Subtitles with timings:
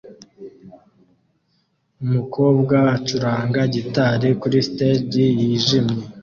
[2.03, 6.01] Umukobwa acuranga gitari kuri stage yijimye